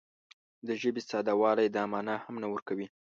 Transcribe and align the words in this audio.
د 0.67 0.69
ژبې 0.81 1.01
ساده 1.09 1.33
والی 1.41 1.67
دا 1.75 1.83
مانا 1.91 2.15
هم 2.23 2.35
نه 2.43 2.47
ورکوي 2.53 2.87